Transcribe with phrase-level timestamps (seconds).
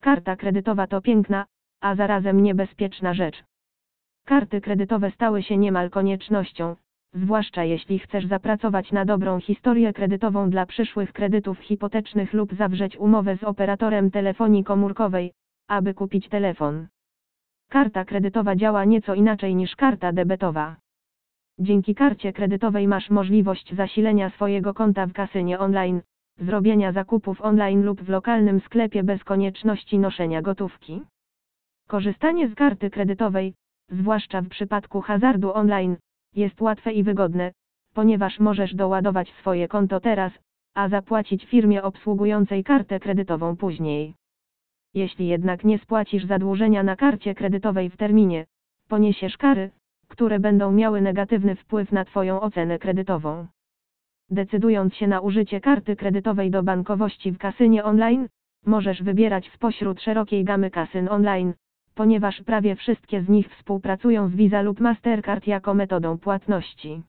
[0.00, 1.46] Karta kredytowa to piękna,
[1.80, 3.44] a zarazem niebezpieczna rzecz.
[4.26, 6.76] Karty kredytowe stały się niemal koniecznością,
[7.14, 13.36] zwłaszcza jeśli chcesz zapracować na dobrą historię kredytową dla przyszłych kredytów hipotecznych lub zawrzeć umowę
[13.36, 15.32] z operatorem telefonii komórkowej,
[15.68, 16.86] aby kupić telefon.
[17.68, 20.76] Karta kredytowa działa nieco inaczej niż karta debetowa.
[21.58, 26.00] Dzięki karcie kredytowej masz możliwość zasilenia swojego konta w kasynie online,
[26.40, 31.02] zrobienia zakupów online lub w lokalnym sklepie bez konieczności noszenia gotówki.
[31.88, 33.54] Korzystanie z karty kredytowej,
[33.88, 35.96] zwłaszcza w przypadku hazardu online,
[36.34, 37.52] jest łatwe i wygodne,
[37.94, 40.32] ponieważ możesz doładować swoje konto teraz,
[40.74, 44.14] a zapłacić firmie obsługującej kartę kredytową później.
[44.94, 48.46] Jeśli jednak nie spłacisz zadłużenia na karcie kredytowej w terminie,
[48.88, 49.70] poniesiesz kary,
[50.08, 53.46] które będą miały negatywny wpływ na Twoją ocenę kredytową.
[54.30, 58.28] Decydując się na użycie karty kredytowej do bankowości w kasynie online,
[58.66, 61.54] możesz wybierać spośród szerokiej gamy kasyn online,
[61.94, 67.02] ponieważ prawie wszystkie z nich współpracują z Visa lub Mastercard jako metodą płatności.